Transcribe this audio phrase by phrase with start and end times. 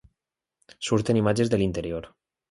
[0.87, 2.09] Surten imatges de l'interior.